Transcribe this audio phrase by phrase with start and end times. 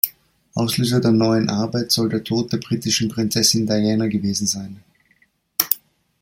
[0.55, 4.81] Auslöser der neuen Arbeit soll der Tod der britischen Prinzessin Diana gewesen sein.